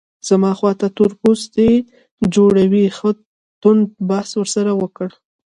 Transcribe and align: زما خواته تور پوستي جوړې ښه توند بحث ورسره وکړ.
زما 0.27 0.51
خواته 0.59 0.87
تور 0.97 1.11
پوستي 1.21 1.69
جوړې 2.33 2.65
ښه 2.97 3.09
توند 3.61 3.83
بحث 4.09 4.31
ورسره 4.39 4.71
وکړ. 4.81 5.07